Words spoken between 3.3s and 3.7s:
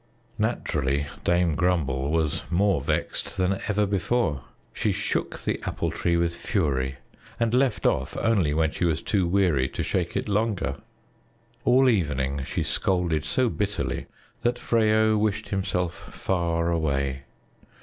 than